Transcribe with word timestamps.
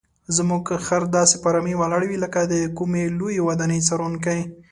زموږ 0.35 0.63
خر 0.85 1.01
داسې 1.17 1.35
په 1.41 1.47
آرامۍ 1.51 1.75
ولاړ 1.77 2.01
وي 2.07 2.17
لکه 2.23 2.39
د 2.51 2.53
کومې 2.77 3.03
لویې 3.19 3.45
ودانۍ 3.47 3.79
څارونکی. 3.87 4.39